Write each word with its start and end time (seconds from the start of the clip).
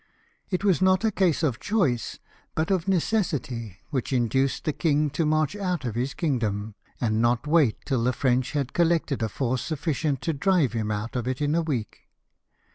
It 0.49 0.63
was 0.63 0.81
not 0.81 1.03
a 1.05 1.11
case 1.11 1.43
of 1.43 1.59
choice, 1.59 2.17
but 2.55 2.71
of 2.71 2.85
neces 2.85 3.37
sity, 3.39 3.75
which 3.91 4.11
induced 4.11 4.63
the 4.63 4.73
king 4.73 5.11
to 5.11 5.27
march 5.27 5.55
out 5.55 5.85
of 5.85 5.93
his 5.93 6.15
kingdom, 6.15 6.73
and 6.99 7.21
not 7.21 7.45
wait 7.45 7.77
till 7.85 8.03
the 8.03 8.11
French 8.11 8.53
had 8.53 8.73
collected 8.73 9.21
a 9.21 9.29
force 9.29 9.61
sufficient 9.61 10.19
to 10.21 10.33
drive 10.33 10.73
him 10.73 10.89
out 10.89 11.15
of 11.15 11.27
it 11.27 11.39
in 11.39 11.53
a 11.53 11.61
week." 11.61 11.99